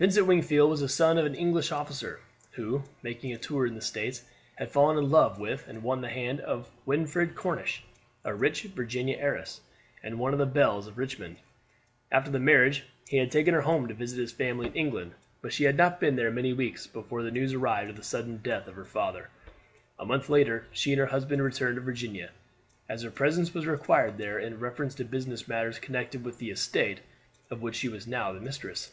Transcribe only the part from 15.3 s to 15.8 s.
but she had